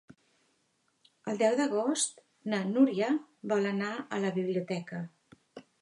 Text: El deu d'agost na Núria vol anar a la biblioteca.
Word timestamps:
El 1.33 1.41
deu 1.41 1.57
d'agost 1.59 2.23
na 2.55 2.63
Núria 2.73 3.13
vol 3.53 3.71
anar 3.75 3.93
a 4.19 4.25
la 4.27 4.37
biblioteca. 4.41 5.09